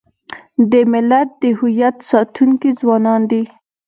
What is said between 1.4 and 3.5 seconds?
د هویت ساتونکي ځوانان دي.